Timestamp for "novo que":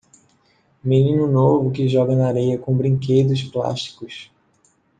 1.31-1.87